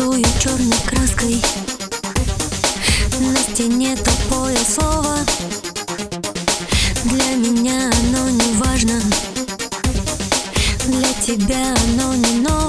рисую 0.00 0.24
черной 0.42 0.78
краской. 0.86 1.42
На 3.20 3.36
стене 3.36 3.96
тупое 3.96 4.56
слово. 4.56 5.18
Для 7.04 7.34
меня 7.36 7.90
оно 8.00 8.30
не 8.30 8.52
важно. 8.54 9.00
Для 10.86 11.12
тебя 11.22 11.74
оно 11.84 12.14
не 12.14 12.40
ново 12.40 12.59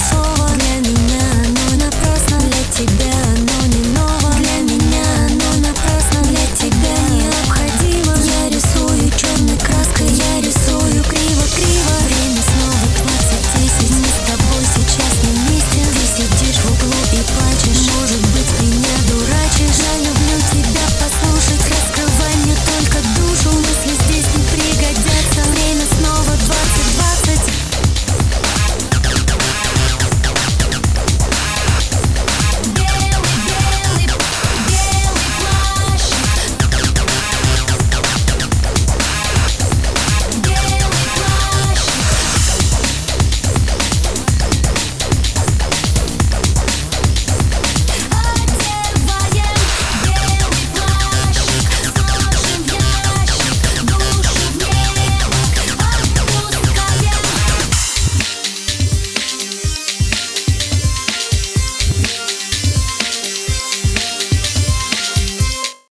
So. 0.00 0.39